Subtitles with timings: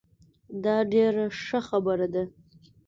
[0.63, 2.23] دا ډیره ښه خبره ده